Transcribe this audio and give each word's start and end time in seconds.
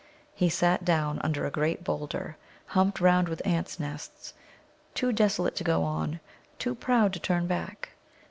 He 0.33 0.49
sat 0.49 0.83
down 0.83 1.19
under 1.23 1.45
a 1.45 1.51
great 1.51 1.83
boulder, 1.83 2.35
humped 2.69 2.99
round 2.99 3.29
with 3.29 3.39
ants' 3.45 3.79
nests, 3.79 4.33
too 4.95 5.13
desolate 5.13 5.55
to 5.57 5.63
go 5.63 5.83
on, 5.83 6.19
too 6.57 6.73
proud 6.73 7.13
to 7.13 7.19
turn 7.19 7.45
back. 7.45 7.89